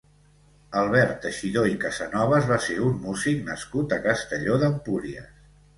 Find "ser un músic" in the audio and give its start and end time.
2.69-3.47